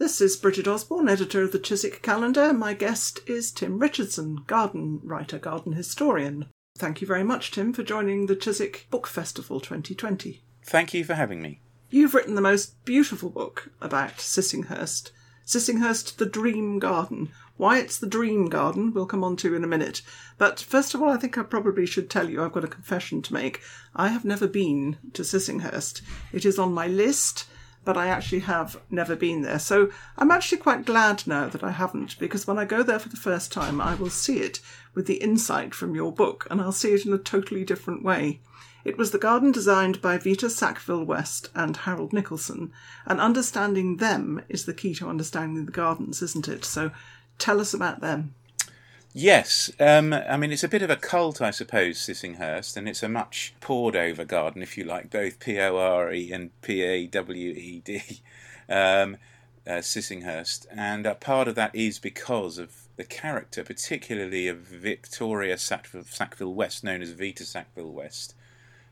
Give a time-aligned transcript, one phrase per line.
[0.00, 2.54] This is Bridget Osborne, editor of the Chiswick Calendar.
[2.54, 6.46] My guest is Tim Richardson, garden writer, garden historian.
[6.78, 10.42] Thank you very much, Tim, for joining the Chiswick Book Festival 2020.
[10.64, 11.60] Thank you for having me.
[11.90, 15.10] You've written the most beautiful book about Sissinghurst.
[15.44, 17.28] Sissinghurst, the Dream Garden.
[17.58, 20.00] Why it's the Dream Garden, we'll come on to in a minute.
[20.38, 23.20] But first of all, I think I probably should tell you I've got a confession
[23.20, 23.60] to make.
[23.94, 26.00] I have never been to Sissinghurst.
[26.32, 27.44] It is on my list,
[27.90, 29.58] but I actually have never been there.
[29.58, 33.08] So I'm actually quite glad now that I haven't, because when I go there for
[33.08, 34.60] the first time, I will see it
[34.94, 38.38] with the insight from your book, and I'll see it in a totally different way.
[38.84, 42.70] It was the garden designed by Vita Sackville West and Harold Nicolson,
[43.06, 46.64] and understanding them is the key to understanding the gardens, isn't it?
[46.64, 46.92] So
[47.38, 48.36] tell us about them.
[49.12, 53.02] Yes, um, I mean it's a bit of a cult, I suppose, Sissinghurst, and it's
[53.02, 56.82] a much pored over garden, if you like, both P O R E and P
[56.82, 58.20] A W E D,
[58.68, 59.16] um,
[59.66, 66.04] uh, Sissinghurst, and part of that is because of the character, particularly of Victoria Sackville,
[66.04, 68.36] Sackville West, known as Vita Sackville West,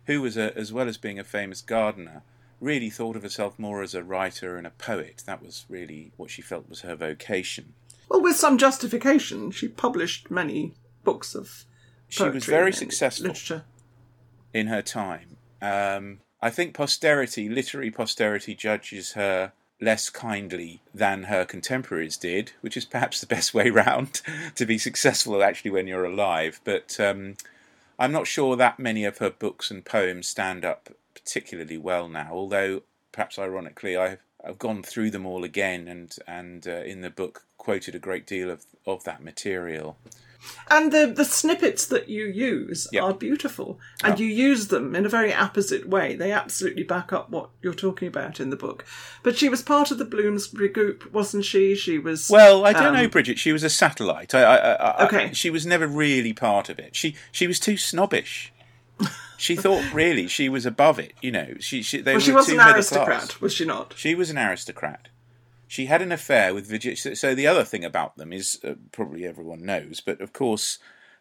[0.07, 2.23] who was, a, as well as being a famous gardener,
[2.61, 5.23] really thought of herself more as a writer and a poet.
[5.27, 7.75] That was really what she felt was her vocation.
[8.09, 11.65] Well, with some justification, she published many books of.
[12.09, 13.65] She was very successful literature.
[14.55, 15.37] in her time.
[15.61, 22.77] Um, I think posterity, literary posterity, judges her less kindly than her contemporaries did, which
[22.77, 24.23] is perhaps the best way round
[24.55, 26.61] to be successful actually when you're alive.
[26.65, 27.37] But um,
[27.99, 32.31] I'm not sure that many of her books and poems stand up particularly well now,
[32.33, 37.11] although perhaps ironically I've, I've gone through them all again and, and uh, in the
[37.11, 39.97] book quoted a great deal of, of that material.
[40.71, 43.03] And the, the snippets that you use Yep.
[43.03, 46.15] are beautiful, and you use them in a very apposite way.
[46.15, 48.87] They absolutely back up what you're talking about in the book.
[49.25, 51.75] But she was part of the Bloomsbury group, wasn't she?
[51.75, 52.31] She was.
[52.31, 53.39] Well, I don't um, know, Bridget.
[53.39, 54.33] She was a satellite.
[54.35, 55.33] I, I, I, I- Okay.
[55.33, 56.95] she was never really part of it.
[56.95, 58.53] She she was too snobbish.
[59.39, 61.15] She thought really she was above it.
[61.23, 63.41] You know, she she they Well, were she was too an aristocrat, class.
[63.41, 63.95] was she not?
[63.97, 65.09] She was an aristocrat.
[65.67, 66.97] She had an affair with Virginia.
[66.97, 70.79] So, so the other thing about them is uh, probably everyone knows, but of course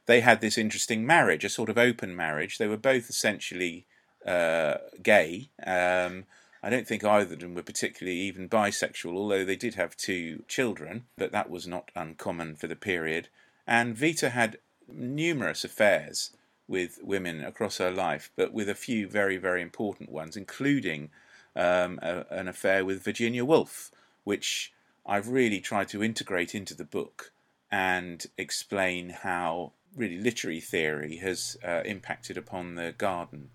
[0.08, 2.58] they had this interesting marriage, a sort of open marriage.
[2.58, 3.86] They were both essentially
[4.26, 5.50] uh, gay.
[5.66, 6.26] Um,
[6.64, 10.44] I don't think either of them were particularly even bisexual, although they did have two
[10.48, 13.28] children, but that was not uncommon for the period.
[13.68, 14.58] And Vita had
[14.88, 16.32] numerous affairs
[16.68, 21.10] with women across her life, but with a few very, very important ones, including
[21.56, 23.92] um, a, an affair with Virginia Woolf,
[24.24, 24.74] which
[25.06, 27.32] I've really tried to integrate into the book
[27.72, 33.50] and explain how really literary theory has uh, impacted upon the garden.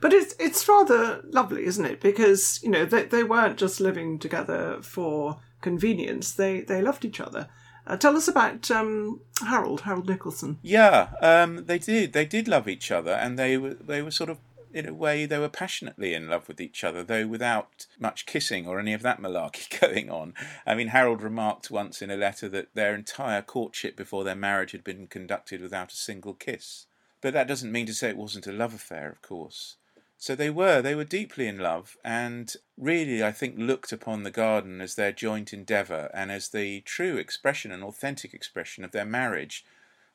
[0.00, 2.00] But it's it's rather lovely, isn't it?
[2.00, 6.32] Because you know they they weren't just living together for convenience.
[6.32, 7.48] They they loved each other.
[7.86, 10.56] Uh, tell us about um, Harold Harold Nicolson.
[10.62, 12.12] Yeah, um, they did.
[12.12, 14.38] They did love each other, and they were they were sort of
[14.74, 18.66] in a way they were passionately in love with each other, though without much kissing
[18.66, 20.34] or any of that malarkey going on.
[20.66, 24.72] I mean, Harold remarked once in a letter that their entire courtship before their marriage
[24.72, 26.86] had been conducted without a single kiss.
[27.20, 29.76] But that doesn't mean to say it wasn't a love affair, of course.
[30.24, 34.30] So they were, they were deeply in love, and really, I think, looked upon the
[34.30, 39.04] garden as their joint endeavour and as the true expression and authentic expression of their
[39.04, 39.66] marriage.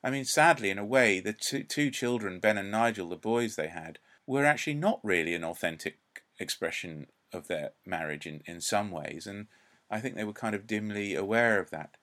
[0.03, 3.55] I mean, sadly, in a way, the two, two children, Ben and Nigel, the boys
[3.55, 5.99] they had, were actually not really an authentic
[6.39, 9.45] expression of their marriage in, in some ways, and
[9.91, 11.97] I think they were kind of dimly aware of that.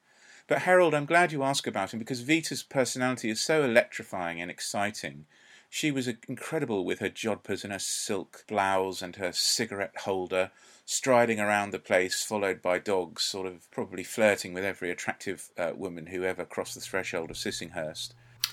[0.47, 4.49] But Harold, I'm glad you ask about him because Vita's personality is so electrifying and
[4.49, 5.27] exciting.
[5.69, 10.51] She was incredible with her jodhpurs and her silk blouse and her cigarette holder,
[10.85, 15.73] striding around the place, followed by dogs, sort of probably flirting with every attractive uh,
[15.75, 18.11] woman who ever crossed the threshold of Sissinghurst.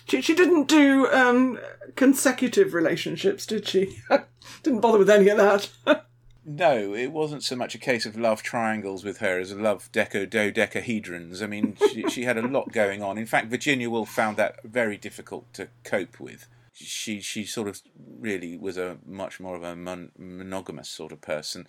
[0.08, 1.60] She, she didn't do um,
[1.96, 4.00] consecutive relationships, did she?
[4.64, 6.06] didn't bother with any of that.
[6.46, 9.90] No, it wasn't so much a case of love triangles with her as a love
[9.94, 11.42] deco dodecahedrons.
[11.42, 13.18] I mean, she, she had a lot going on.
[13.18, 16.48] In fact, Virginia Woolf found that very difficult to cope with.
[16.74, 17.82] She she sort of
[18.20, 21.68] really was a much more of a mon- monogamous sort of person,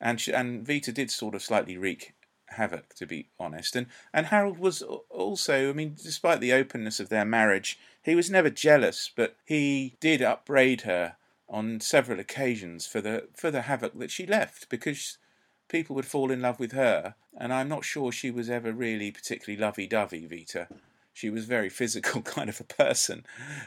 [0.00, 2.14] and she, and Vita did sort of slightly wreak
[2.48, 3.76] havoc, to be honest.
[3.76, 8.30] And and Harold was also, I mean, despite the openness of their marriage, he was
[8.30, 11.16] never jealous, but he did upbraid her
[11.48, 15.18] on several occasions for the for the havoc that she left because
[15.68, 19.10] people would fall in love with her, and I'm not sure she was ever really
[19.12, 20.68] particularly lovey-dovey, Vita.
[21.20, 23.24] She was very physical kind of a person,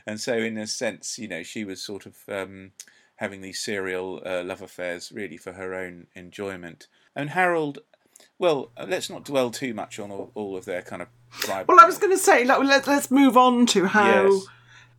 [0.07, 2.71] and so in a sense, you know, she was sort of um,
[3.17, 6.87] having these serial uh, love affairs really for her own enjoyment.
[7.15, 7.77] And Harold,
[8.39, 11.67] well, uh, let's not dwell too much on all, all of their kind of private.
[11.67, 14.47] Well, I was going to say, like, let, let's move on to how Yes.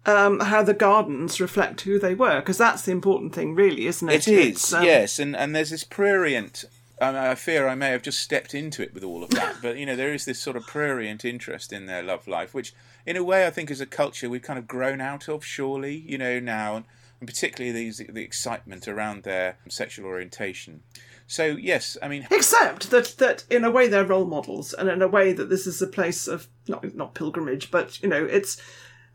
[0.07, 4.09] um, how the gardens reflect who they were, because that's the important thing, really, isn't
[4.09, 4.29] it?
[4.29, 6.67] It is, um, yes, and and there's this prurient.
[7.01, 9.77] Um, I fear I may have just stepped into it with all of that, but
[9.77, 12.73] you know there is this sort of prurient interest in their love life, which,
[13.05, 15.45] in a way, I think as a culture we've kind of grown out of.
[15.45, 16.85] Surely, you know now, and,
[17.19, 20.83] and particularly these the excitement around their sexual orientation.
[21.27, 25.03] So yes, I mean Except that, that in a way they're role models, and in
[25.03, 28.61] a way that this is a place of not not pilgrimage, but you know, it's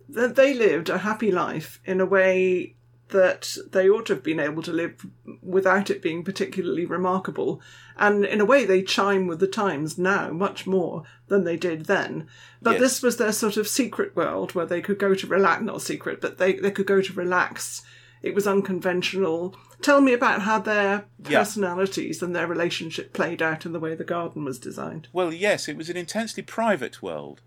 [0.10, 2.76] that they lived a happy life in a way
[3.10, 5.06] that they ought to have been able to live
[5.42, 7.62] without it being particularly remarkable.
[7.98, 11.86] And in a way, they chime with the times now much more than they did
[11.86, 12.28] then.
[12.62, 12.80] But Yes.
[12.82, 16.22] this was their sort of secret world where they could go to relax, not secret,
[16.22, 17.82] but they, they could go to relax.
[18.22, 19.56] It was unconventional.
[19.82, 21.40] Tell me about how their Yeah.
[21.40, 25.08] personalities and their relationship played out in the way the garden was designed.
[25.14, 27.42] Well, yes, it was an intensely private world.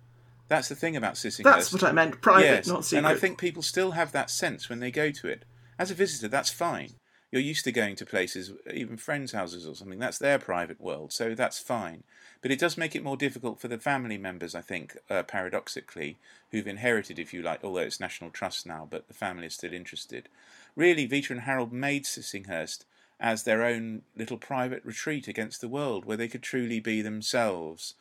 [0.48, 1.44] That's the thing about Sissinghurst.
[1.44, 2.20] That's what I meant.
[2.20, 2.98] Private, yes, not secret.
[2.98, 5.44] and I think people still have that sense when they go to it.
[5.82, 6.90] As a visitor, that's fine.
[7.32, 9.98] You're used to going to places, even friends' houses or something.
[9.98, 12.04] That's their private world, so that's fine.
[12.40, 16.18] But it does make it more difficult for the family members, I think, uh, paradoxically,
[16.52, 19.72] who've inherited, if you like, although it's National Trust now, but the family is still
[19.72, 20.28] interested.
[20.76, 22.84] Really, Vita and Harold made Sissinghurst
[23.18, 27.94] as their own little private retreat against the world, where they could truly be themselves.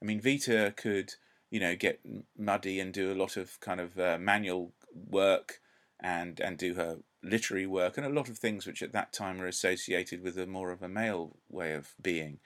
[0.00, 1.16] I mean, Vita could,
[1.50, 2.00] you know, get
[2.38, 4.72] muddy and do a lot of kind of uh, manual
[5.10, 5.60] work
[6.00, 6.98] and and do her
[7.28, 10.46] literary work and a lot of things which at that time were associated with a
[10.46, 12.38] more of a male way of being.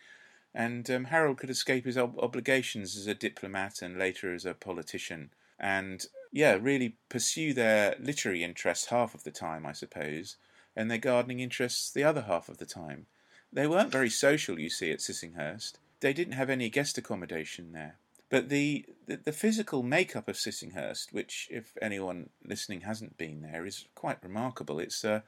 [0.55, 4.55] And um, Harold could escape his ob- obligations as a diplomat and later as a
[4.55, 10.37] politician, and yeah, really pursue their literary interests half of the time, I suppose,
[10.75, 13.06] and their gardening interests the other half of the time.
[13.53, 15.75] They weren't very social, you see, at Sissinghurst.
[16.00, 17.97] They didn't have any guest accommodation there.
[18.29, 23.67] But the, the, the physical makeup of Sissinghurst, which, if anyone listening hasn't been there,
[23.67, 24.79] is quite remarkable.
[24.79, 25.25] It's, a,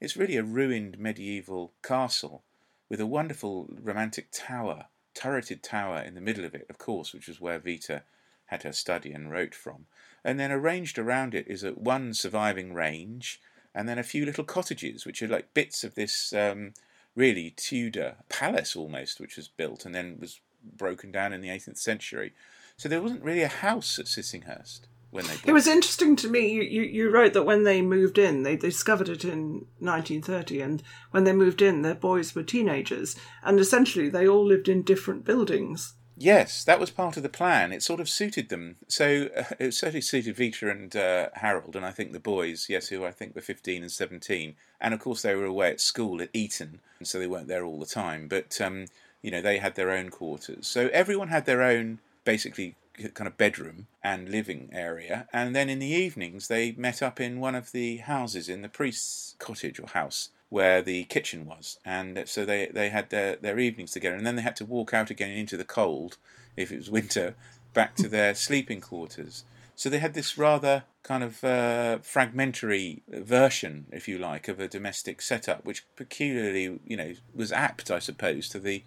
[0.00, 2.44] it's really a ruined medieval castle
[2.88, 7.28] with a wonderful romantic tower, turreted tower in the middle of it, of course, which
[7.28, 8.04] was where Vita
[8.46, 9.84] had her study and wrote from.
[10.24, 13.38] And then arranged around it is a, one surviving range,
[13.74, 16.72] and then a few little cottages, which are like bits of this um,
[17.14, 21.76] really Tudor palace almost, which was built and then was broken down in the 18th
[21.76, 22.32] century.
[22.76, 24.80] So there wasn't really a house at Sissinghurst
[25.10, 26.52] when they bought It was interesting to me.
[26.52, 30.82] You, you, you wrote that when they moved in, they discovered it in 1930, and
[31.10, 35.24] when they moved in, their boys were teenagers, and essentially they all lived in different
[35.24, 35.94] buildings.
[36.18, 37.72] Yes, that was part of the plan.
[37.72, 38.76] It sort of suited them.
[38.88, 42.88] So uh, it certainly suited Vita and uh, Harold, and I think the boys, yes,
[42.88, 44.54] who I think were 15 and 17.
[44.80, 47.64] And of course, they were away at school at Eton, and so they weren't there
[47.64, 48.28] all the time.
[48.28, 48.86] But, um,
[49.20, 50.66] you know, they had their own quarters.
[50.66, 52.74] So everyone had their own, basically,
[53.14, 55.26] kind of bedroom and living area.
[55.32, 58.68] And then in the evenings, they met up in one of the houses in the
[58.68, 63.58] priest's cottage or house where the kitchen was, and so they they had their their
[63.58, 66.18] evenings together, and then they had to walk out again into the cold
[66.56, 67.34] if it was winter,
[67.74, 69.44] back to their sleeping quarters.
[69.74, 74.68] So they had this rather kind of uh, fragmentary version, if you like, of a
[74.68, 78.84] domestic setup, which peculiarly, you know, was apt, I suppose, to the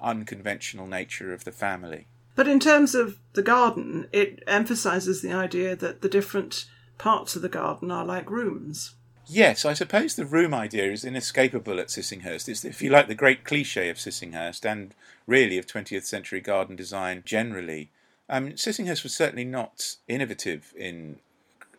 [0.00, 2.06] unconventional nature of the family.
[2.40, 6.64] But in terms of the garden, it emphasises the idea that the different
[6.96, 8.94] parts of the garden are like rooms.
[9.26, 12.48] Yes, I suppose the room idea is inescapable at Sissinghurst.
[12.48, 14.94] It's, if you like, the great cliche of Sissinghurst and
[15.26, 17.90] really of 20th century garden design generally.
[18.30, 21.18] Um, Sissinghurst was certainly not innovative in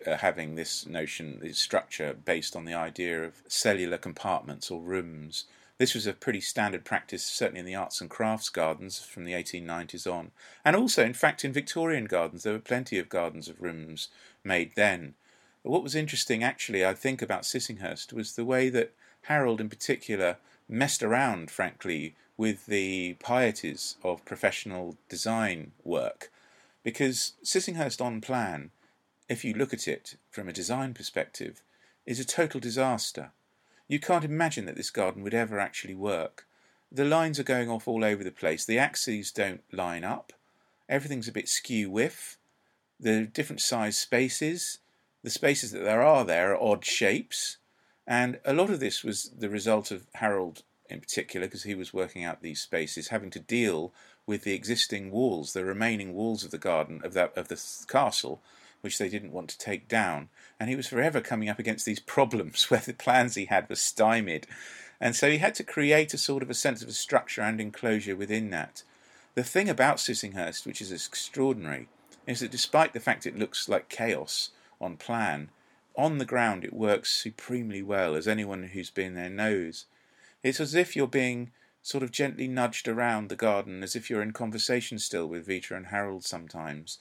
[0.06, 5.46] uh, having this notion, this structure based on the idea of cellular compartments or rooms.
[5.82, 9.34] This was a pretty standard practice, certainly in the arts and crafts gardens from the
[9.34, 10.30] 1890s on.
[10.64, 14.10] And also, in fact, in Victorian gardens, there were plenty of gardens of rooms
[14.44, 15.16] made then.
[15.64, 20.38] What was interesting, actually, I think, about Sissinghurst was the way that Harold, in particular,
[20.70, 26.32] messed around, frankly, with the pieties of professional design work.
[26.84, 28.70] Because Sissinghurst on plan,
[29.28, 31.64] if you look at it from a design perspective,
[32.06, 33.32] is a total disaster.
[33.92, 36.48] You can't imagine that this garden would ever actually work.
[36.90, 38.64] The lines are going off all over the place.
[38.64, 40.32] The axes don't line up.
[40.88, 42.38] Everything's a bit skew whiff.
[43.02, 44.78] The different size spaces,
[45.24, 47.58] the spaces that there are there are odd shapes.
[48.08, 51.94] And a lot of this was the result of Harold in particular, because he was
[51.94, 53.92] working out these spaces, having to deal
[54.26, 58.42] with the existing walls, the remaining walls of the garden of that of the castle,
[58.82, 60.30] which they didn't want to take down.
[60.60, 63.76] And he was forever coming up against these problems where the plans he had were
[63.76, 64.48] stymied.
[65.00, 67.60] And so he had to create a sort of a sense of a structure and
[67.60, 68.84] enclosure within that.
[69.34, 71.88] The thing about Sissinghurst, which is extraordinary,
[72.28, 75.50] is that despite the fact it looks like chaos on plan,
[75.96, 79.86] on the ground it works supremely well, as anyone who's been there knows.
[80.44, 84.22] It's as if you're being sort of gently nudged around the garden, as if you're
[84.22, 87.00] in conversation still with Vita and Harold sometimes,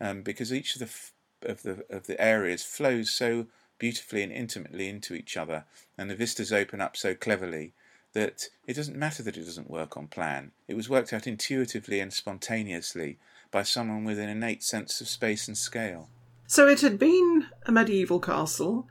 [0.00, 1.11] um, because each of the f-
[1.44, 3.46] of the of the areas flows so
[3.78, 5.64] beautifully and intimately into each other,
[5.98, 7.72] and the vistas open up so cleverly
[8.12, 10.52] that it doesn't matter that it doesn't work on plan.
[10.68, 13.18] It was worked out intuitively and spontaneously
[13.50, 16.08] by someone with an innate sense of space and scale.
[16.46, 18.86] So it had been a medieval castle.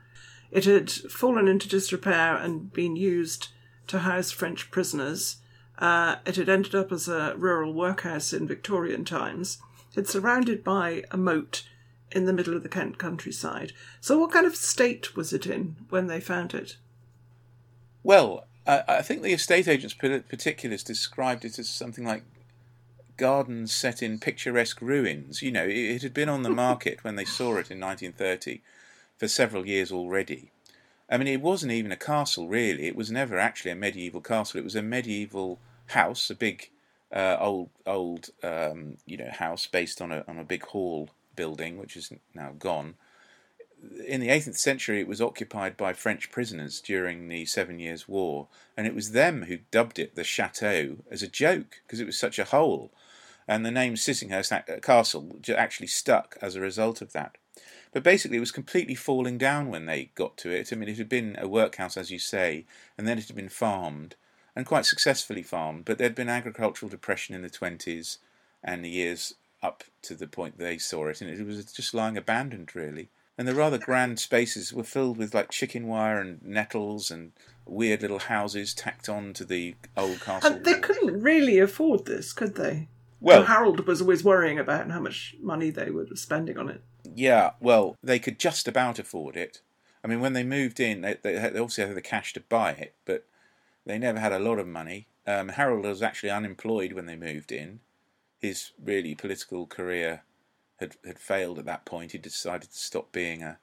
[0.49, 3.49] It had fallen into disrepair and been used
[3.87, 5.37] to house French prisoners.
[5.77, 9.59] Uh, it had ended up as a rural workhouse in Victorian times.
[9.95, 11.63] It's surrounded by a moat
[12.11, 13.73] in the middle of the Kent countryside.
[13.99, 16.77] So, what kind of state was it in when they found it?
[18.03, 22.23] Well, I, I think the estate agents' particulars described it as something like
[23.17, 25.41] gardens set in picturesque ruins.
[25.41, 28.61] You know, it, it had been on the market when they saw it in 1930
[29.17, 30.51] for several years already.
[31.09, 32.87] I mean, it wasn't even a castle, really.
[32.87, 34.59] It was never actually a medieval castle.
[34.59, 36.69] It was a medieval house, a big,
[37.13, 41.09] uh, old, old, um, you know, house based on a on a big hall
[41.41, 42.93] building, which is now gone.
[44.07, 48.47] In the 18th century, it was occupied by French prisoners during the Seven Years' War,
[48.77, 52.15] and it was them who dubbed it the Chateau as a joke because it was
[52.15, 52.91] such a hole.
[53.47, 57.39] And the name Sissinghurst Castle actually stuck as a result of that.
[57.91, 60.71] But basically, it was completely falling down when they got to it.
[60.71, 62.65] I mean, it had been a workhouse, as you say,
[62.99, 64.15] and then it had been farmed,
[64.55, 65.85] and quite successfully farmed.
[65.85, 68.19] But there'd been agricultural depression in the 20s
[68.63, 72.17] and the years up to the point they saw it, and it was just lying
[72.17, 73.09] abandoned, really.
[73.37, 77.31] And the rather grand spaces were filled with like chicken wire and nettles and
[77.65, 80.51] weird little houses tacked on to the old castle.
[80.51, 82.87] And they couldn't really afford this, could they?
[83.19, 86.81] Well, Harold was always worrying about how much money they were spending on it.
[87.15, 89.61] Yeah, well, they could just about afford it.
[90.03, 92.71] I mean, when they moved in, they, they, they obviously had the cash to buy
[92.71, 93.25] it, but
[93.85, 95.07] they never had a lot of money.
[95.27, 97.79] Um, Harold was actually unemployed when they moved in.
[98.41, 100.23] His really political career
[100.79, 102.13] had had failed at that point.
[102.13, 103.57] He decided to stop being a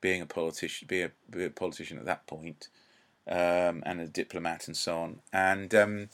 [0.00, 2.68] being a politician, be a, be a politician at that point,
[3.26, 5.20] um, and a diplomat and so on.
[5.32, 6.08] And um,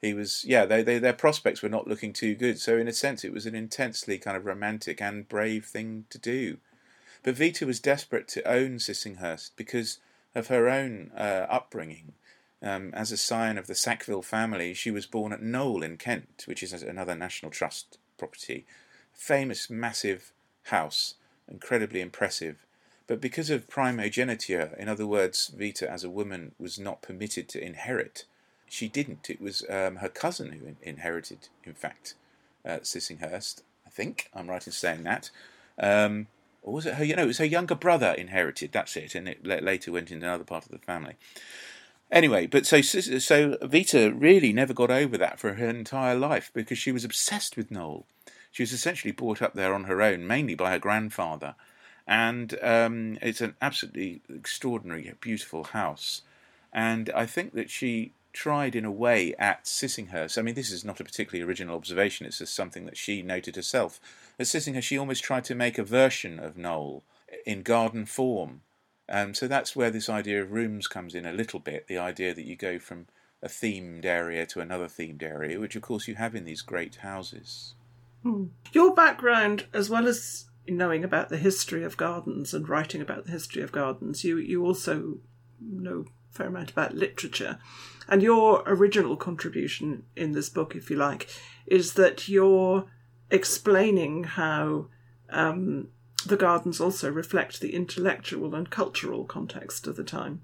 [0.00, 2.92] he was yeah they, they their prospects were not looking too good so in a
[2.92, 6.58] sense it was an intensely kind of romantic and brave thing to do
[7.22, 9.98] but Vita was desperate to own Sissinghurst because
[10.34, 12.12] of her own uh, upbringing
[12.62, 16.44] um, as a scion of the Sackville family she was born at Knole in Kent
[16.46, 18.66] which is another National Trust property
[19.12, 20.32] famous massive
[20.64, 21.14] house
[21.48, 22.64] incredibly impressive
[23.06, 27.64] but because of primogeniture in other words Vita as a woman was not permitted to
[27.64, 28.24] inherit
[28.68, 29.30] she didn't.
[29.30, 32.14] It was um, her cousin who in- inherited, in fact,
[32.64, 33.62] uh, Sissinghurst.
[33.86, 35.30] I think I'm right in saying that.
[35.78, 36.26] Um,
[36.62, 37.04] or was it her?
[37.04, 38.72] You know, it was her younger brother inherited.
[38.72, 41.14] That's it, and it later went into another part of the family.
[42.10, 46.78] Anyway, but so so Vita really never got over that for her entire life because
[46.78, 48.04] she was obsessed with Knole.
[48.52, 51.56] She was essentially brought up there on her own, mainly by her grandfather,
[52.06, 56.22] and um, it's an absolutely extraordinary, beautiful house.
[56.72, 60.38] And I think that she tried in a way at Sissinghurst.
[60.38, 63.56] I mean, this is not a particularly original observation, it's just something that she noted
[63.56, 63.98] herself.
[64.38, 67.02] At Sissinghurst, she almost tried to make a version of Knole
[67.44, 68.60] in garden form.
[69.08, 72.34] Um, so that's where this idea of rooms comes in a little bit the idea
[72.34, 73.06] that you go from
[73.42, 76.96] a themed area to another themed area, which of course you have in these great
[76.96, 77.74] houses.
[78.22, 78.46] Hmm.
[78.72, 83.32] Your background, as well as knowing about the history of gardens and writing about the
[83.32, 85.18] history of gardens, you, you also
[85.60, 87.58] know a fair amount about literature.
[88.08, 91.28] And your original contribution in this book, if you like,
[91.66, 92.86] is that you're
[93.30, 94.86] explaining how
[95.30, 95.88] um,
[96.28, 100.40] the gardens also reflect the intellectual and cultural context of the time.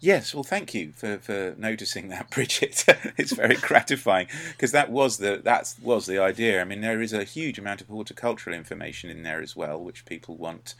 [0.00, 2.84] Yes, well, thank you for, for noticing that, Bridget.
[3.16, 6.60] it's very gratifying because that was the that was the idea.
[6.60, 10.04] I mean, there is a huge amount of horticultural information in there as well, which
[10.04, 10.74] people want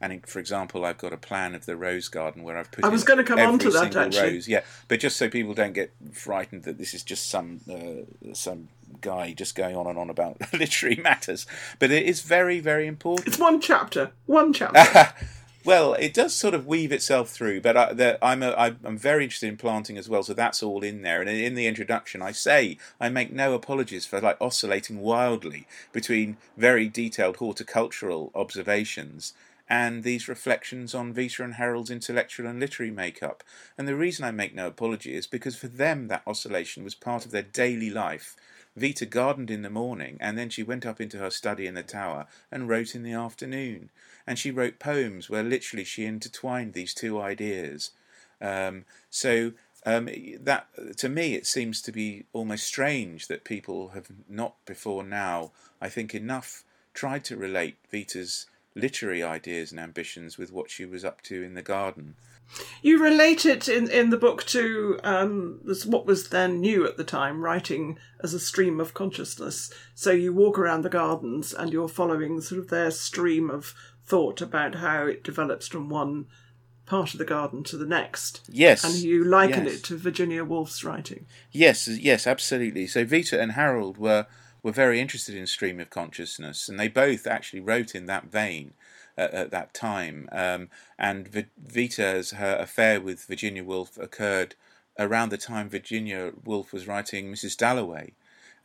[0.00, 2.84] and for example, I've got a plan of the rose garden where I've put.
[2.84, 4.34] I was going to come on to that actually.
[4.34, 4.48] Rose.
[4.48, 8.68] Yeah, but just so people don't get frightened that this is just some uh, some
[9.00, 11.46] guy just going on and on about literary matters,
[11.78, 13.26] but it is very very important.
[13.26, 14.12] It's one chapter.
[14.26, 15.12] One chapter.
[15.64, 19.48] well, it does sort of weave itself through, but I, I'm a, I'm very interested
[19.48, 21.20] in planting as well, so that's all in there.
[21.20, 26.36] And in the introduction, I say I make no apologies for like oscillating wildly between
[26.56, 29.32] very detailed horticultural observations
[29.68, 33.44] and these reflections on Vita and Harold's intellectual and literary makeup.
[33.76, 37.26] And the reason I make no apology is because for them that oscillation was part
[37.26, 38.34] of their daily life.
[38.76, 41.82] Vita gardened in the morning, and then she went up into her study in the
[41.82, 43.90] tower and wrote in the afternoon.
[44.26, 47.90] And she wrote poems where literally she intertwined these two ideas.
[48.40, 49.52] Um, so
[49.84, 50.08] um,
[50.40, 55.50] that to me it seems to be almost strange that people have not before now,
[55.80, 58.46] I think, enough tried to relate Vita's
[58.78, 62.16] literary ideas and ambitions with what she was up to in the garden.
[62.80, 67.04] You relate it in, in the book to um, what was then new at the
[67.04, 69.70] time, writing as a stream of consciousness.
[69.94, 74.40] So you walk around the gardens and you're following sort of their stream of thought
[74.40, 76.26] about how it develops from one
[76.86, 78.40] part of the garden to the next.
[78.48, 78.82] Yes.
[78.82, 79.74] And you liken yes.
[79.74, 81.26] it to Virginia Woolf's writing.
[81.52, 82.86] Yes, yes, absolutely.
[82.86, 84.26] So Vita and Harold were
[84.62, 88.74] were very interested in stream of consciousness, and they both actually wrote in that vein
[89.16, 90.28] at, at that time.
[90.32, 94.54] Um, and v- Vita's her affair with Virginia Woolf occurred
[94.98, 97.56] around the time Virginia Woolf was writing Mrs.
[97.56, 98.12] Dalloway,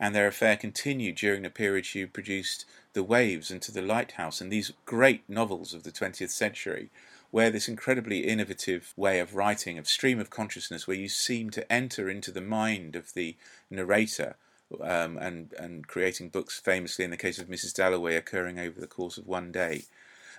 [0.00, 4.40] and their affair continued during the period she produced The Waves and To the Lighthouse,
[4.40, 6.90] and these great novels of the 20th century.
[7.30, 11.72] Where this incredibly innovative way of writing, of stream of consciousness, where you seem to
[11.72, 13.34] enter into the mind of the
[13.68, 14.36] narrator
[14.82, 17.74] um, and and creating books famously in the case of Mrs.
[17.74, 19.84] Dalloway occurring over the course of one day.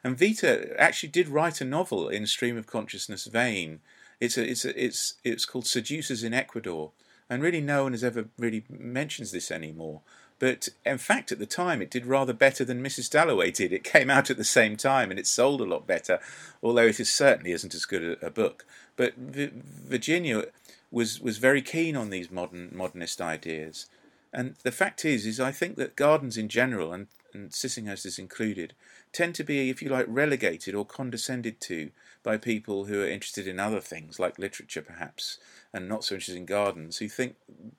[0.03, 3.79] And Vita actually did write a novel in stream of consciousness vein.
[4.19, 6.91] It's a, it's a, it's it's called Seducers in Ecuador,
[7.29, 10.01] and really no one has ever really mentions this anymore.
[10.37, 13.09] But in fact, at the time, it did rather better than Mrs.
[13.09, 13.71] Dalloway did.
[13.71, 16.19] It came out at the same time, and it sold a lot better,
[16.61, 18.65] although it is certainly isn't as good a, a book.
[18.95, 20.45] But v- Virginia
[20.91, 23.87] was was very keen on these modern modernist ideas,
[24.35, 28.19] and the fact is, is I think that gardens in general, and, and Sissinghurst is
[28.19, 28.73] included,
[29.13, 33.47] tend to be, if you like, relegated or condescended to by people who are interested
[33.47, 35.37] in other things, like literature perhaps,
[35.71, 37.35] and not so interested in gardens, who think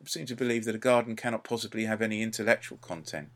[0.07, 3.29] seem to believe that a garden cannot possibly have any intellectual content,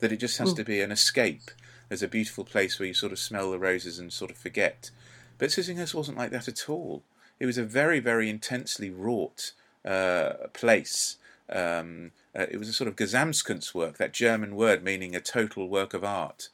[0.00, 0.56] that it just has mm.
[0.56, 1.50] to be an escape
[1.90, 4.90] as a beautiful place where you sort of smell the roses and sort of forget.
[5.38, 7.04] But Sissinghurst wasn't like that at all.
[7.40, 11.16] It was a very, very intensely wrought uh, place.
[11.48, 15.94] Um, uh, it was a sort of Gesamtkunstwerk, that German word meaning a total work
[15.94, 16.48] of art,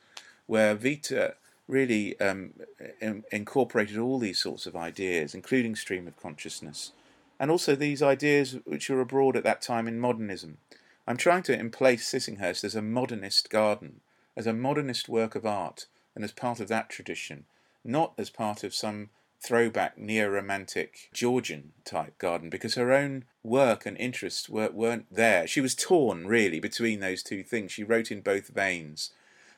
[0.46, 1.34] where Vita
[1.68, 2.52] really um,
[3.00, 6.92] in, incorporated all these sorts of ideas, including stream of consciousness,
[7.40, 10.58] and also these ideas which were abroad at that time in modernism.
[11.06, 14.00] I'm trying to emplace Sissinghurst as a modernist garden,
[14.36, 17.44] as a modernist work of art, and as part of that tradition,
[17.84, 23.96] not as part of some throwback neo-romantic Georgian type garden because her own work and
[23.96, 25.46] interest were, weren't there.
[25.46, 27.72] She was torn really between those two things.
[27.72, 29.11] She wrote in both veins.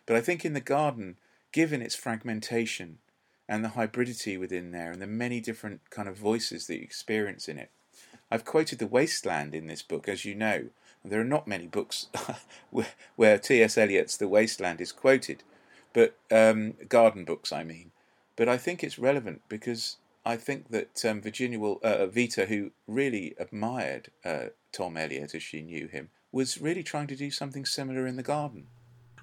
[0.06, 1.16] But I think in the garden,
[1.52, 2.98] given its fragmentation
[3.48, 7.48] and the hybridity within there and the many different kind of voices that you experience
[7.48, 7.70] in it,
[8.30, 10.66] I've quoted The Waste Land in this book, as you know.
[11.04, 12.06] There are not many books
[13.16, 13.76] where, T.S.
[13.76, 15.42] Eliot's The Waste Land is quoted,
[15.92, 17.90] but um, garden books, I mean.
[18.36, 22.70] But I think it's relevant because I think that um, Virginia will, uh, Vita, who
[22.86, 27.64] really admired uh, Tom Eliot as she knew him, was really trying to do something
[27.64, 28.68] similar in the garden.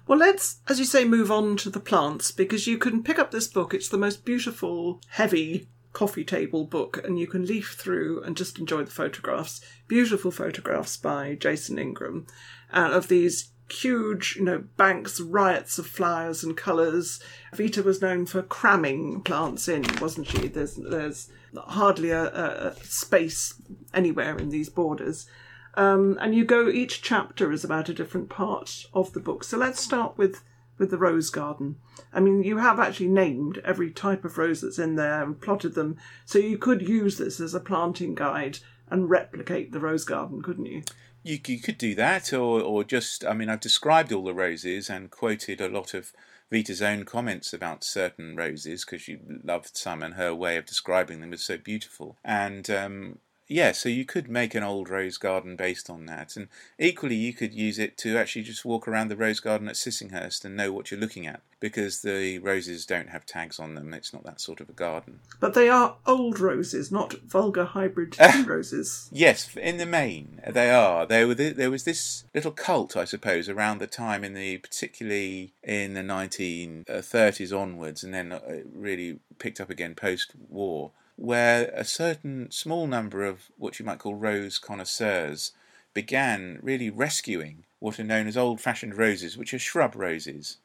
[0.06, 3.30] Well, let's, as you say, move on to the plants because you can pick up
[3.30, 3.72] this book.
[3.72, 8.58] It's the most beautiful, heavy coffee table book, and you can leaf through and just
[8.58, 9.60] enjoy the photographs.
[9.88, 12.26] Beautiful photographs by Jason Ingram
[12.72, 17.20] uh, of these huge, you know, banks, riots of flowers and colours.
[17.54, 20.48] Vita was known for cramming plants in, wasn't she?
[20.48, 23.54] There's there's hardly a, a space
[23.94, 25.26] anywhere in these borders.
[25.74, 29.44] Um, and you go each chapter is about a different part of the book.
[29.44, 30.42] So let's start with
[30.78, 31.76] with the rose garden.
[32.12, 35.74] I mean, you have actually named every type of rose that's in there and plotted
[35.74, 38.58] them, so you could use this as a planting guide
[38.90, 40.82] and replicate the rose garden, couldn't you?
[41.22, 44.90] You, you could do that, or, or just, I mean, I've described all the roses
[44.90, 46.12] and quoted a lot of
[46.50, 51.20] Vita's own comments about certain roses because she loved some and her way of describing
[51.20, 52.18] them was so beautiful.
[52.24, 56.48] And um, yeah, so you could make an old rose garden based on that, and
[56.78, 60.44] equally you could use it to actually just walk around the rose garden at Sissinghurst
[60.44, 63.94] and know what you're looking at because the roses don't have tags on them.
[63.94, 65.20] It's not that sort of a garden.
[65.38, 69.08] But they are old roses, not vulgar hybrid roses.
[69.12, 71.06] Yes, in the main they are.
[71.06, 75.52] There were there was this little cult, I suppose, around the time in the particularly
[75.62, 78.40] in the 1930s onwards, and then uh,
[78.74, 80.90] really picked up again post-war
[81.22, 85.52] where a certain small number of what you might call rose connoisseurs
[85.94, 90.56] began really rescuing what are known as old fashioned roses, which are shrub roses.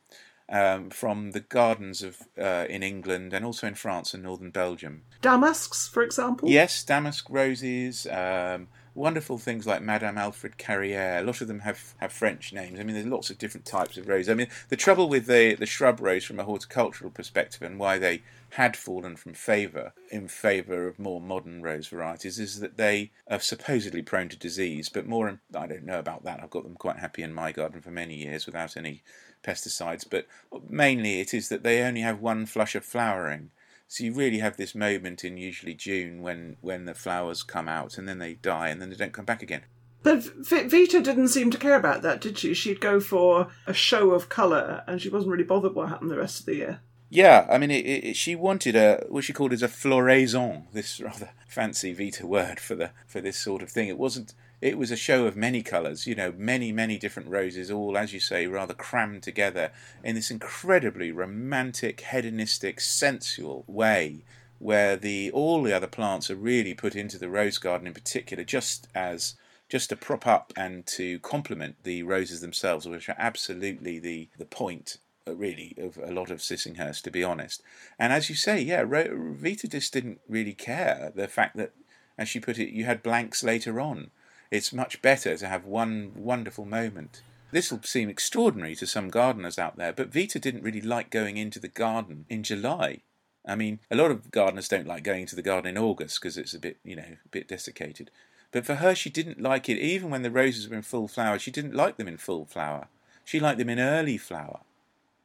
[0.49, 5.03] um, from the gardens of uh, in England and also in France and northern Belgium.
[5.21, 6.49] Damasks, for example.
[6.49, 8.07] Yes, damask roses.
[8.07, 11.19] Um, wonderful things like Madame Alfred Carrière.
[11.19, 12.79] A lot of them have, have French names.
[12.79, 14.29] I mean, there's lots of different types of rose.
[14.29, 17.97] I mean, the trouble with the, the shrub rose from a horticultural perspective and why
[17.99, 23.11] they had fallen from favour in favour of more modern rose varieties is that they
[23.29, 26.41] are supposedly prone to disease, but more, I don't know about that.
[26.41, 29.03] I've got them quite happy in my garden for many years without any
[29.43, 30.27] pesticides, but
[30.67, 33.51] mainly it is that they only have one flush of flowering.
[33.87, 37.97] So you really have this moment in usually June when, when the flowers come out
[37.97, 39.63] and then they die and then they don't come back again.
[40.03, 42.53] But Vita didn't seem to care about that, did she?
[42.53, 46.17] She'd go for a show of colour and she wasn't really bothered what happened the
[46.17, 46.79] rest of the year.
[47.09, 50.99] Yeah, I mean, it, it, she wanted a what she called as a floraison, this
[51.01, 53.87] rather fancy Vita word for the for this sort of thing.
[53.87, 57.69] It wasn't it was a show of many colours, you know, many, many different roses,
[57.69, 59.71] all, as you say, rather crammed together
[60.03, 64.25] in this incredibly romantic, hedonistic, sensual way,
[64.57, 68.43] where the all the other plants are really put into the rose garden in particular,
[68.43, 69.35] just as
[69.69, 74.45] just to prop up and to complement the roses themselves, which are absolutely the the
[74.45, 77.61] point Uh, really of a lot of Sissinghurst, to be honest.
[77.99, 81.73] And as you say, yeah, Vita just didn't really care the fact that,
[82.17, 84.11] as she put it, you had blanks later on.
[84.51, 87.21] It's much better to have one wonderful moment.
[87.51, 91.37] This will seem extraordinary to some gardeners out there, but Vita didn't really like going
[91.37, 93.01] into the garden in July.
[93.45, 96.37] I mean, a lot of gardeners don't like going into the garden in August because
[96.37, 98.11] it's a bit, you know, a bit desiccated.
[98.51, 99.77] But for her, she didn't like it.
[99.77, 102.87] Even when the roses were in full flower, she didn't like them in full flower.
[103.23, 104.61] She liked them in early flower.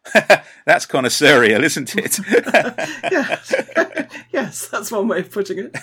[0.65, 2.19] that's connoisseurial, isn't it?
[3.11, 3.55] yes.
[4.33, 5.77] yes, that's one way of putting it.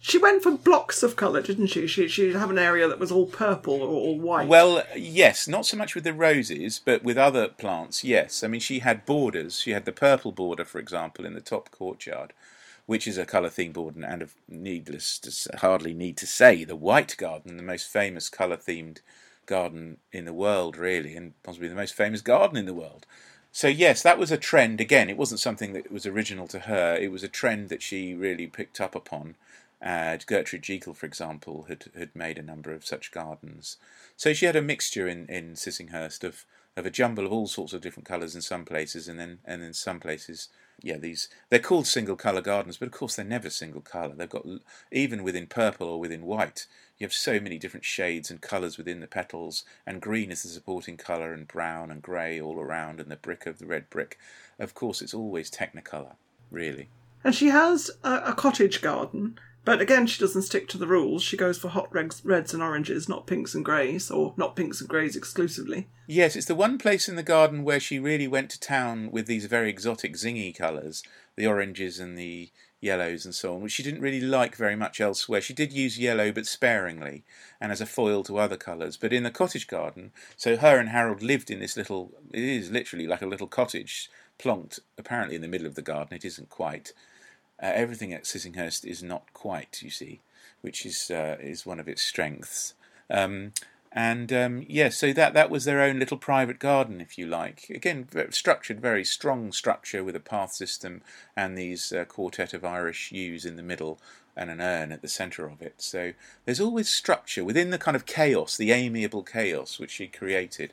[0.00, 1.86] She went for blocks of colour, didn't she?
[1.86, 2.08] she?
[2.08, 4.48] She'd have an area that was all purple or all white.
[4.48, 8.42] Well, yes, not so much with the roses, but with other plants, yes.
[8.42, 9.60] I mean, she had borders.
[9.60, 12.32] She had the purple border, for example, in the top courtyard,
[12.86, 16.74] which is a colour themed border, and of needless to hardly need to say, the
[16.74, 19.02] white garden, the most famous colour themed
[19.46, 23.06] garden in the world, really, and possibly the most famous garden in the world.
[23.54, 24.80] So yes, that was a trend.
[24.80, 26.96] Again, it wasn't something that was original to her.
[26.96, 29.34] It was a trend that she really picked up upon.
[29.82, 33.76] Uh, Gertrude Jekyll, for example, had had made a number of such gardens.
[34.16, 37.74] So she had a mixture in, in Sissinghurst of, of a jumble of all sorts
[37.74, 40.48] of different colours in some places, and then and in some places,
[40.80, 44.14] yeah, these they're called single colour gardens, but of course they're never single colour.
[44.14, 44.46] They've got
[44.90, 46.66] even within purple or within white,
[47.02, 50.48] you have so many different shades and colours within the petals, and green is the
[50.48, 54.20] supporting colour, and brown and grey all around, and the brick of the red brick.
[54.58, 56.14] Of course, it's always technicolour,
[56.50, 56.90] really.
[57.24, 61.22] And she has a, a cottage garden but again, she doesn't stick to the rules.
[61.22, 64.80] She goes for hot reds, reds and oranges, not pinks and greys, or not pinks
[64.80, 65.88] and greys exclusively.
[66.06, 69.26] Yes, it's the one place in the garden where she really went to town with
[69.26, 71.02] these very exotic zingy colours,
[71.36, 75.00] the oranges and the yellows and so on, which she didn't really like very much
[75.00, 75.40] elsewhere.
[75.40, 77.22] She did use yellow, but sparingly,
[77.60, 78.96] and as a foil to other colours.
[78.96, 82.70] But in the cottage garden, so her and Harold lived in this little, it is
[82.70, 86.16] literally like a little cottage, plonked apparently in the middle of the garden.
[86.16, 86.92] It isn't quite.
[87.62, 90.20] Uh, everything at Sissinghurst is not quite, you see,
[90.62, 92.74] which is uh, is one of its strengths.
[93.08, 93.52] Um,
[93.94, 97.68] and um, yeah, so that that was their own little private garden, if you like.
[97.68, 101.02] Again, structured, very strong structure with a path system
[101.36, 104.00] and these uh, quartet of Irish yews in the middle
[104.34, 105.74] and an urn at the centre of it.
[105.76, 106.12] So
[106.46, 110.72] there's always structure within the kind of chaos, the amiable chaos which she created.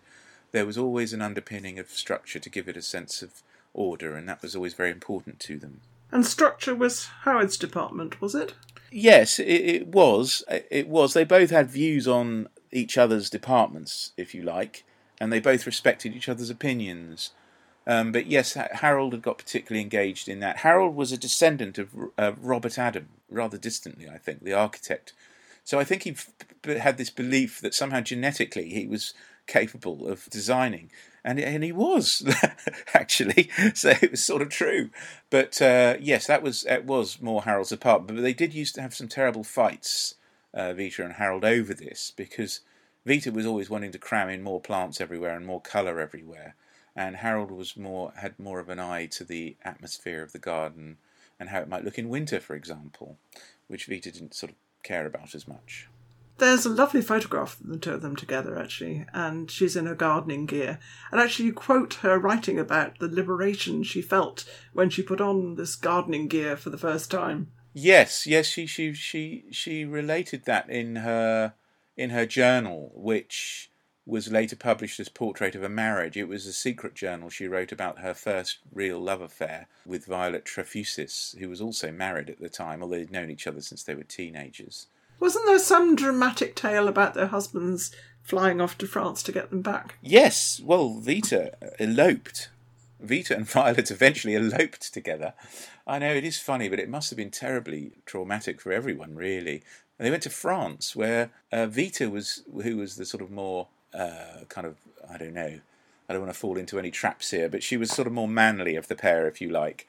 [0.52, 4.30] There was always an underpinning of structure to give it a sense of order, and
[4.30, 5.82] that was always very important to them.
[6.12, 8.54] And structure was Howard's department, was it?
[8.92, 10.44] Yes, it, it, was.
[10.50, 11.14] It was.
[11.14, 14.84] They both had views on each other's departments, if you like,
[15.20, 17.32] and they both respected each other's opinions.
[17.86, 20.58] Um, but yes, Harold had got particularly engaged in that.
[20.58, 25.14] Harold was a descendant of uh, Robert Adam, rather distantly, I think, the architect.
[25.64, 26.32] So I think he f-
[26.66, 29.14] had this belief that somehow genetically he was
[29.50, 30.90] capable of designing
[31.24, 32.24] and and he was
[32.94, 33.50] actually.
[33.74, 34.90] So it was sort of true.
[35.30, 38.18] But uh, yes, that was it was more Harold's apartment.
[38.18, 40.16] But they did used to have some terrible fights,
[40.54, 42.62] uh, Vita and Harold, over this because
[43.06, 46.56] Vita was always wanting to cram in more plants everywhere and more colour everywhere,
[46.96, 50.98] and Harold was more had more of an eye to the atmosphere of the garden
[51.40, 53.18] and how it might look in winter, for example,
[53.68, 55.88] which Vita didn't sort of care about as much.
[56.40, 59.96] There's a lovely photograph of the two of them together, actually, and she's in her
[59.96, 60.80] gardening gear.
[61.12, 65.56] And actually, you quote her writing about the liberation she felt when she put on
[65.56, 67.52] this gardening gear for the first time.
[67.74, 71.54] Yes, yes, she she she she related that in her
[71.96, 73.70] in her journal, which
[74.06, 76.18] was later published as Portrait of a Marriage.
[76.18, 80.46] It was a secret journal she wrote about her first real love affair with Violet
[80.46, 83.94] Trefusis, who was also married at the time, although they'd known each other since they
[83.94, 84.88] were teenagers.
[85.20, 87.92] Wasn't there some dramatic tale about their husbands
[88.24, 89.96] flying off to France to get them back?
[90.02, 92.50] Yes, well, Vita eloped.
[93.00, 95.34] Vita and Violet eventually eloped together.
[95.88, 99.64] I know it is funny, but it must have been terribly traumatic for everyone, really.
[99.98, 103.68] And they went to France, where uh, Vita was, who was the sort of more
[103.94, 104.78] uh, kind of,
[105.10, 105.60] I don't know,
[106.08, 108.28] I don't want to fall into any traps here, but she was sort of more
[108.28, 109.88] manly of the pair, if you like.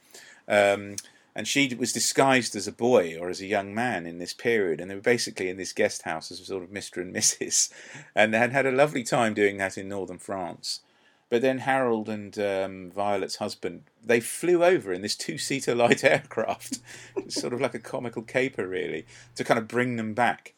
[0.49, 0.97] Um,
[1.35, 4.81] and she was disguised as a boy or as a young man in this period,
[4.81, 7.73] and they were basically in this guest house as a sort of Mister and Mrs.
[8.14, 10.81] and had had a lovely time doing that in northern France.
[11.29, 16.81] But then Harold and um, Violet's husband they flew over in this two-seater light aircraft,
[17.29, 20.55] sort of like a comical caper, really, to kind of bring them back.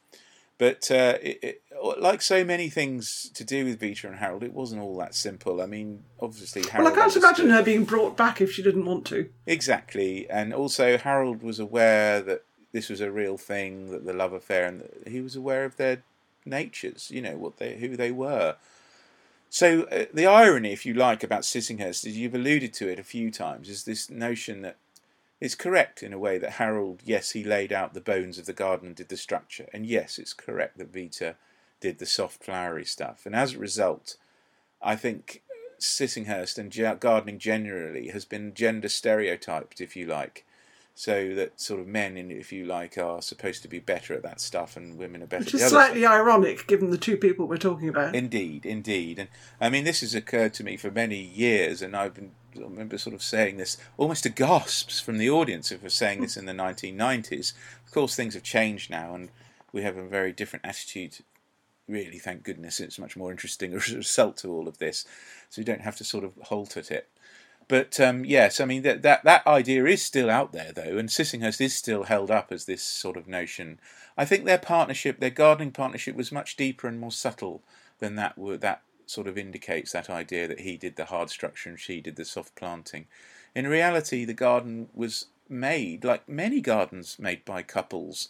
[0.62, 1.62] But uh, it, it,
[1.98, 5.60] like so many things to do with Vita and Harold, it wasn't all that simple.
[5.60, 6.84] I mean, obviously, Harold.
[6.84, 9.28] Well, I can't imagine her being brought back if she didn't want to.
[9.44, 14.32] Exactly, and also Harold was aware that this was a real thing, that the love
[14.32, 16.04] affair, and he was aware of their
[16.46, 17.10] natures.
[17.10, 18.54] You know what they, who they were.
[19.50, 23.02] So uh, the irony, if you like, about Sissinghurst, as you've alluded to it a
[23.02, 24.76] few times, is this notion that
[25.42, 28.52] it's correct in a way that Harold, yes, he laid out the bones of the
[28.52, 31.34] garden and did the structure, and yes, it's correct that Vita
[31.80, 34.16] did the soft flowery stuff, and as a result,
[34.80, 35.42] I think
[35.80, 40.46] Sissinghurst and gardening generally has been gender stereotyped, if you like.
[40.94, 44.22] So that sort of men, in, if you like, are supposed to be better at
[44.22, 45.44] that stuff, and women are better.
[45.44, 48.14] Which is slightly ironic given the two people we're talking about.
[48.14, 49.28] Indeed, indeed, and
[49.60, 52.98] I mean this has occurred to me for many years, and I've been I remember
[52.98, 56.46] sort of saying this almost to gasps from the audience if we're saying this in
[56.46, 57.52] the 1990s.
[57.86, 59.30] Of course, things have changed now, and
[59.72, 61.18] we have a very different attitude.
[61.88, 65.04] Really, thank goodness, it's much more interesting as a result to all of this,
[65.48, 67.08] so you don't have to sort of halt at it.
[67.68, 71.08] But um, yes, I mean that, that that idea is still out there though, and
[71.08, 73.80] Sissinghurst is still held up as this sort of notion.
[74.16, 77.62] I think their partnership, their gardening partnership, was much deeper and more subtle
[77.98, 78.34] than that.
[78.60, 82.16] That sort of indicates that idea that he did the hard structure and she did
[82.16, 83.06] the soft planting.
[83.54, 88.28] In reality, the garden was made like many gardens made by couples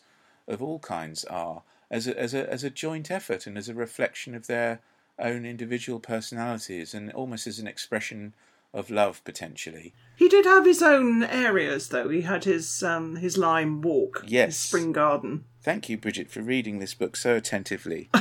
[0.49, 3.75] of all kinds are as a, as a as a joint effort and as a
[3.75, 4.81] reflection of their
[5.19, 8.35] own individual personalities and almost as an expression
[8.75, 9.93] of love potentially.
[10.17, 12.09] He did have his own areas, though.
[12.09, 14.47] He had his um, his lime walk, Yes.
[14.49, 15.45] his spring garden.
[15.63, 18.11] Thank you, Bridget, for reading this book so attentively.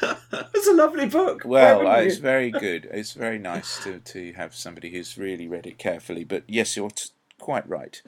[0.54, 1.42] It's a lovely book.
[1.44, 2.88] Well, uh, it's very good.
[2.90, 6.24] It's very nice to, to have somebody who's really read it carefully.
[6.24, 8.00] But yes, you're t- quite right.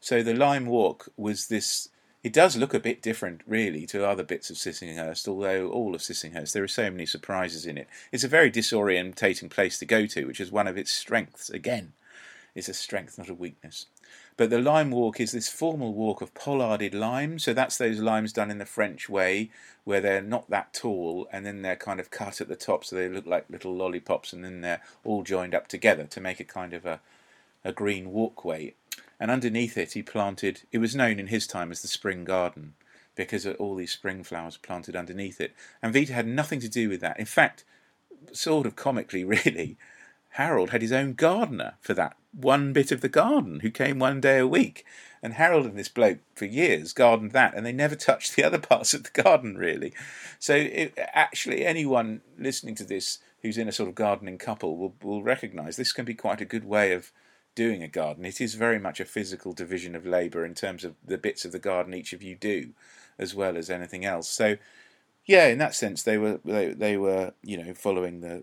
[0.00, 1.88] So the Lime Walk was this.
[2.22, 5.28] It does look a bit different, really, to other bits of Sissinghurst.
[5.28, 7.88] Although all of Sissinghurst, there are so many surprises in it.
[8.12, 11.50] It's a very disorientating place to go to, which is one of its strengths.
[11.50, 11.92] Again,
[12.54, 13.86] it's a strength, not a weakness.
[14.40, 17.38] But the lime walk is this formal walk of pollarded lime.
[17.38, 19.50] So that's those limes done in the French way,
[19.84, 22.96] where they're not that tall and then they're kind of cut at the top so
[22.96, 26.44] they look like little lollipops and then they're all joined up together to make a
[26.44, 27.00] kind of a,
[27.66, 28.72] a green walkway.
[29.20, 32.72] And underneath it, he planted, it was known in his time as the spring garden
[33.16, 35.52] because of all these spring flowers planted underneath it.
[35.82, 37.20] And Vita had nothing to do with that.
[37.20, 37.62] In fact,
[38.32, 39.76] sort of comically, really,
[40.30, 44.20] Harold had his own gardener for that one bit of the garden who came one
[44.20, 44.84] day a week.
[45.22, 48.58] And Harold and this bloke for years gardened that, and they never touched the other
[48.70, 49.92] parts of the garden, really.
[50.38, 54.94] So, it, actually, anyone listening to this who's in a sort of gardening couple will,
[55.02, 57.12] will recognise this can be quite a good way of
[57.54, 58.24] doing a garden.
[58.24, 61.52] It is very much a physical division of labour in terms of the bits of
[61.52, 62.70] the garden each of you do,
[63.18, 64.28] as well as anything else.
[64.28, 64.56] So,
[65.30, 68.42] yeah, in that sense, they were they, they were you know following the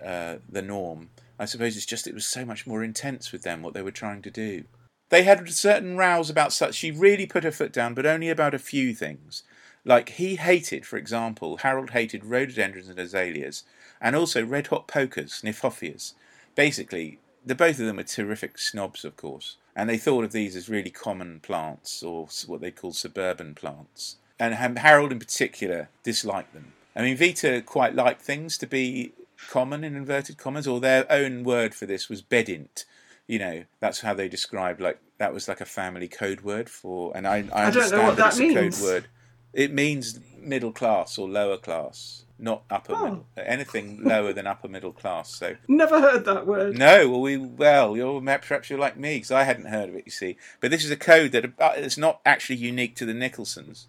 [0.00, 1.10] uh, the norm.
[1.40, 3.90] I suppose it's just it was so much more intense with them what they were
[3.90, 4.62] trying to do.
[5.08, 6.76] They had certain rows about such.
[6.76, 9.42] She really put her foot down, but only about a few things.
[9.84, 13.64] Like he hated, for example, Harold hated rhododendrons and azaleas,
[14.00, 16.14] and also red hot pokers, kniphofias.
[16.54, 20.54] Basically, the both of them were terrific snobs, of course, and they thought of these
[20.54, 24.18] as really common plants or what they call suburban plants.
[24.38, 26.72] And Harold, in particular, disliked them.
[26.96, 29.12] I mean, Vita quite liked things to be
[29.48, 32.84] common in inverted commas, or their own word for this was bedint.
[33.26, 37.12] You know, that's how they described like that was like a family code word for.
[37.16, 38.78] And I, I, I don't know understand what that a means.
[38.80, 39.04] code word.
[39.52, 43.04] It means middle class or lower class, not upper Oh.
[43.04, 43.26] middle.
[43.36, 45.30] Anything lower than upper middle class.
[45.30, 46.76] So Never heard that word.
[46.76, 50.02] no, well, we well, you're perhaps you're like me because I hadn't heard of it.
[50.06, 53.14] You see, but this is a code that uh, it's not actually unique to the
[53.14, 53.86] Nicolsons.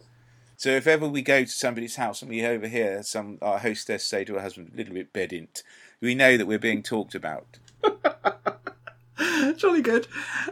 [0.66, 4.26] So if ever we go to somebody's house and we overhear some our hostess say
[4.26, 5.62] to her husband, "A little bit bedint,"
[6.02, 7.60] we know that we're being talked about.
[9.58, 10.08] Jolly good.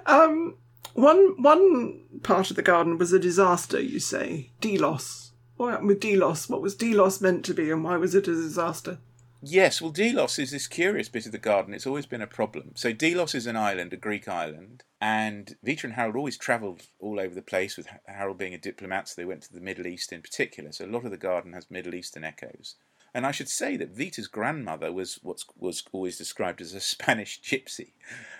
[0.06, 0.58] Um,
[0.94, 3.82] one one part of the garden was a disaster.
[3.82, 5.32] You say Delos.
[5.58, 6.48] What happened with Delos?
[6.48, 9.00] What was Delos meant to be, and why was it a disaster?
[9.46, 11.74] Yes, well, Delos is this curious bit of the garden.
[11.74, 12.72] It's always been a problem.
[12.76, 17.20] So Delos is an island, a Greek island, and Vita and Harold always travelled all
[17.20, 17.76] over the place.
[17.76, 20.72] With Harold being a diplomat, so they went to the Middle East in particular.
[20.72, 22.76] So a lot of the garden has Middle Eastern echoes.
[23.16, 27.40] And I should say that Vita's grandmother was what was always described as a Spanish
[27.42, 27.92] gypsy,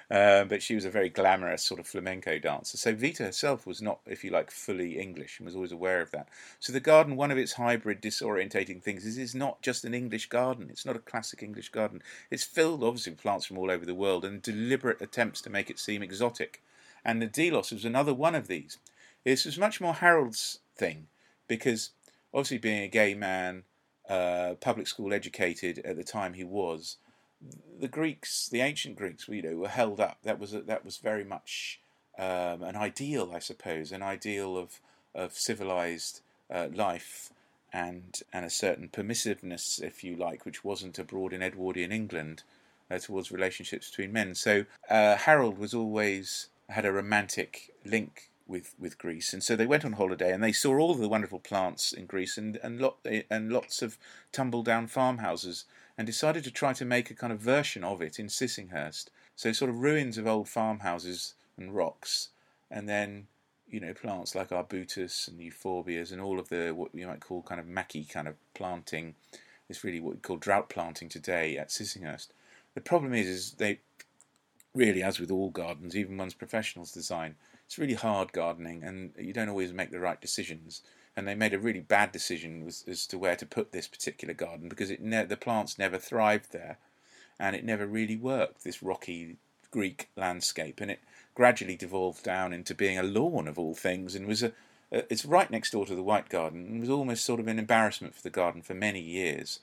[0.10, 2.78] uh, but she was a very glamorous sort of flamenco dancer.
[2.78, 6.10] So Vita herself was not, if you like, fully English and was always aware of
[6.12, 6.28] that.
[6.60, 10.30] So the garden, one of its hybrid disorientating things is it's not just an English
[10.30, 10.68] garden.
[10.72, 12.02] It's not a classic English garden.
[12.32, 15.70] It's filled, obviously, with plants from all over the world and deliberate attempts to make
[15.70, 16.64] it seem exotic.
[17.06, 18.80] And the Delos was another one of these.
[19.24, 21.08] This was much more Harold's thing
[21.48, 21.92] because
[22.34, 23.64] obviously being a gay man
[24.10, 26.98] uh, public school educated at the time he was,
[27.80, 30.18] the Greeks, the ancient Greeks, you know, were held up.
[30.24, 31.80] That was a, that was very much
[32.18, 34.80] um, an ideal, I suppose, an ideal of
[35.16, 37.32] of civilized uh, life
[37.72, 42.44] and and a certain permissiveness, if you like, which wasn't abroad in Edwardian England
[42.90, 44.36] uh, towards relationships between men.
[44.36, 49.66] So uh, Harold was always had a romantic link with with Greece, and so they
[49.66, 52.98] went on holiday and they saw all the wonderful plants in Greece and and lot
[53.30, 53.98] and lots of
[54.32, 55.66] tumble down farmhouses,
[55.98, 59.06] and decided to try to make a kind of version of it in Sissinghurst.
[59.36, 62.30] So sort of ruins of old farmhouses and rocks,
[62.70, 63.28] and then
[63.68, 67.42] you know plants like arbutus and euphorbias and all of the what you might call
[67.42, 69.16] kind of maquis kind of planting.
[69.70, 72.28] It's really what we call drought planting today at Sissinghurst.
[72.76, 73.80] The problem is, is they
[74.74, 77.36] really, as with all gardens, even one's professionals design,
[77.74, 80.84] it's really hard gardening, and you don't always make the right decisions.
[81.16, 84.36] And they made a really bad decision as, as to where to put this particular
[84.36, 86.78] garden because it ne- the plants never thrived there,
[87.40, 88.64] and it never really worked.
[88.64, 89.38] This rocky
[89.72, 91.00] Greek landscape, and it
[91.34, 94.52] gradually devolved down into being a lawn of all things, and was a,
[94.92, 97.58] a it's right next door to the White Garden, and was almost sort of an
[97.58, 99.62] embarrassment for the garden for many years.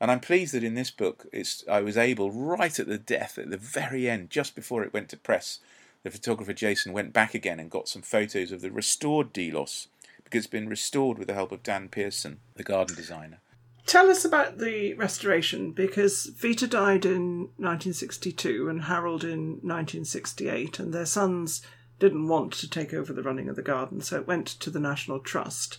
[0.00, 1.26] And I'm pleased that in this book,
[1.68, 5.08] I was able, right at the death, at the very end, just before it went
[5.08, 5.58] to press,
[6.02, 9.88] the photographer Jason went back again and got some photos of the restored Delos
[10.24, 13.40] because it's been restored with the help of Dan Pearson, the garden designer.
[13.86, 20.92] Tell us about the restoration because Vita died in 1962 and Harold in 1968, and
[20.92, 21.62] their sons
[21.98, 24.78] didn't want to take over the running of the garden, so it went to the
[24.78, 25.78] National Trust.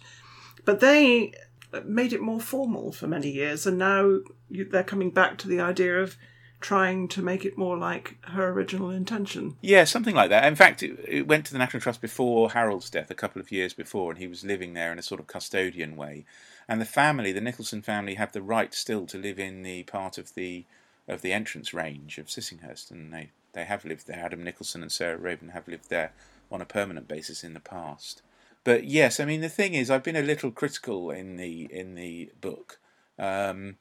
[0.65, 1.33] But they
[1.71, 5.59] uh, made it more formal for many years, and now they're coming back to the
[5.59, 6.17] idea of
[6.61, 9.55] trying to make it more like her original intention.
[9.61, 10.45] Yeah, something like that.
[10.45, 13.51] In fact, it, it, went to the National Trust before Harold's death, a couple of
[13.51, 16.25] years before, and he was living there in a sort of custodian way.
[16.67, 20.17] And the family, the Nicolson family, have the right still to live in the part
[20.17, 20.65] of the
[21.07, 24.19] of the entrance range of Sissinghurst, and they, they have lived there.
[24.19, 26.13] Adam Nicolson and Sarah Raven have lived there
[26.51, 28.21] on a permanent basis in the past.
[28.63, 31.95] But yes, I mean the thing is, I've been a little critical in the in
[31.95, 32.79] the book.
[33.17, 33.77] Um,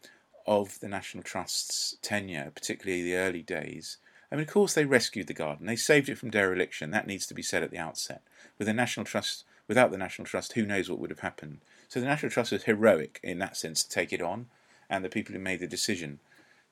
[0.48, 3.98] of the National Trust's tenure, particularly the early days.
[4.32, 5.66] I mean, of course, they rescued the garden.
[5.66, 6.90] They saved it from dereliction.
[6.90, 8.22] That needs to be said at the outset.
[8.56, 11.58] With the National Trust, without the National Trust, who knows what would have happened?
[11.88, 14.46] So the National Trust was heroic in that sense to take it on,
[14.88, 16.18] and the people who made the decision.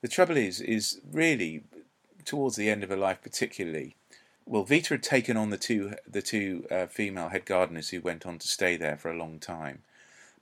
[0.01, 1.63] The trouble is, is really
[2.25, 3.95] towards the end of her life, particularly.
[4.45, 8.25] Well, Vita had taken on the two the two uh, female head gardeners who went
[8.25, 9.83] on to stay there for a long time,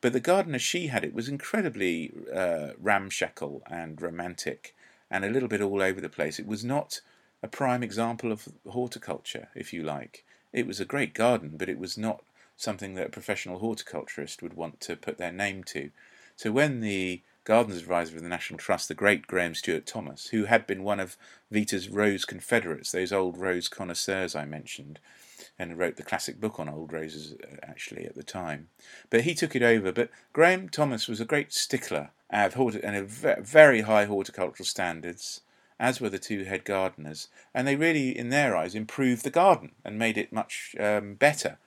[0.06, 4.76] but the garden as she had it was incredibly uh, ramshackle and romantic
[5.10, 6.38] and a little bit all over the place.
[6.38, 7.02] It was not
[7.42, 10.24] a prime example of horticulture, if you like.
[10.54, 12.24] It was a great garden, but it was not
[12.56, 15.90] something that a professional horticulturist would want to put their name to.
[16.36, 20.46] So when the gardens advisor of the National Trust, the great Graham Stuart Thomas, who
[20.46, 21.18] had been one of
[21.50, 25.00] Vita's rose confederates, those old rose connoisseurs I mentioned,
[25.58, 28.68] and wrote the classic book on old roses uh, actually at the time.
[29.10, 29.92] But he took it over.
[29.92, 35.42] But Graham Thomas was a great stickler of horti- and very high horticultural standards,
[35.80, 39.72] as were the two head gardeners, and they really, in their eyes, improved the garden
[39.84, 41.58] and made it much um, better,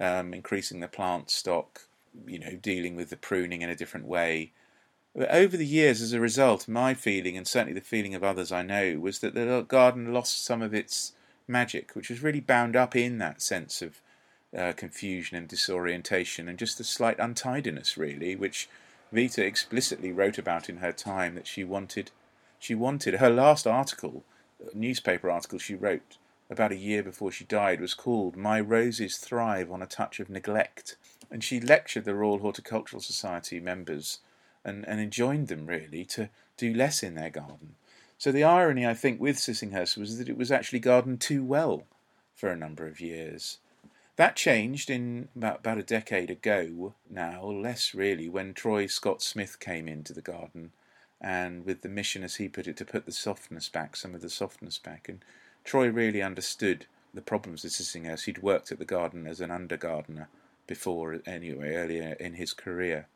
[0.00, 1.82] um, increasing the plant stock,
[2.26, 4.52] you know, dealing with the pruning in a different way.
[5.14, 8.52] But over the years, as a result, my feeling, and certainly the feeling of others
[8.52, 11.12] I know, was that the garden lost some of its
[11.48, 14.00] magic, which was really bound up in that sense of
[14.56, 18.68] uh, confusion and disorientation and just a slight untidiness, really, which
[19.12, 22.10] Vita explicitly wrote about in her time that she wanted.
[22.58, 24.24] She wanted her last article,
[24.74, 26.16] newspaper article she wrote
[26.48, 30.30] about a year before she died, was called "My Roses Thrive on a Touch of
[30.30, 30.96] Neglect,"
[31.30, 34.20] and she lectured the Royal Horticultural Society members
[34.64, 37.74] and, and enjoined them really to do less in their garden.
[38.18, 41.84] So the irony, I think, with Sissinghurst was that it was actually gardened too well
[42.34, 43.58] for a number of years.
[44.16, 49.60] That changed in about, about a decade ago now, less really, when Troy Scott Smith
[49.60, 50.72] came into the garden
[51.20, 54.22] and with the mission, as he put it, to put the softness back, some of
[54.22, 55.08] the softness back.
[55.08, 55.22] And
[55.64, 58.24] Troy really understood the problems of Sissinghurst.
[58.24, 60.28] He'd worked at the garden as an under gardener
[60.66, 63.06] before, anyway, earlier in his career.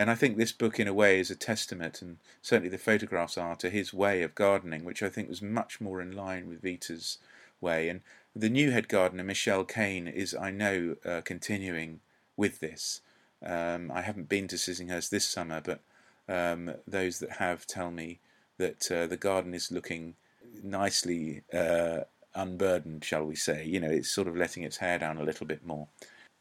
[0.00, 3.36] And I think this book, in a way, is a testament, and certainly the photographs
[3.36, 6.62] are, to his way of gardening, which I think was much more in line with
[6.62, 7.18] Vita's
[7.60, 7.86] way.
[7.90, 8.00] And
[8.34, 12.00] the new head gardener, Michelle Kane, is, I know, uh, continuing
[12.34, 13.02] with this.
[13.44, 15.80] Um, I haven't been to Sissinghurst this summer, but
[16.26, 18.20] um, those that have tell me
[18.56, 20.14] that uh, the garden is looking
[20.62, 23.66] nicely uh, unburdened, shall we say.
[23.66, 25.88] You know, it's sort of letting its hair down a little bit more.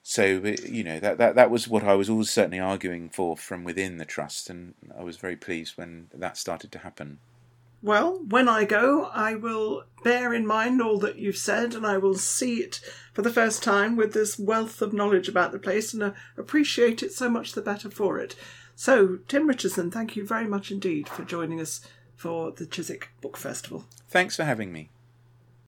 [0.10, 3.64] So, you know, that, that, that was what I was always certainly arguing for from
[3.64, 7.20] within the trust, and I was very pleased when that started to happen.
[7.84, 12.00] Well, when I go, I will bear in mind all that you've said and I
[12.00, 12.82] will see it
[13.14, 17.04] for the first time with this wealth of knowledge about the place and uh, appreciate
[17.04, 18.36] it so much the better for it.
[18.76, 21.82] So, Tim Richardson, thank you very much indeed for joining us
[22.16, 23.86] for the Chiswick Book Festival.
[24.08, 24.90] Thanks for having me.